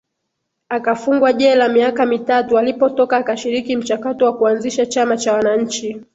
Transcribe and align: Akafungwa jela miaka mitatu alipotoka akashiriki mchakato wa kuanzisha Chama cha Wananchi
Akafungwa 0.69 1.33
jela 1.33 1.69
miaka 1.69 2.05
mitatu 2.05 2.57
alipotoka 2.57 3.17
akashiriki 3.17 3.75
mchakato 3.75 4.25
wa 4.25 4.37
kuanzisha 4.37 4.85
Chama 4.85 5.17
cha 5.17 5.33
Wananchi 5.33 6.01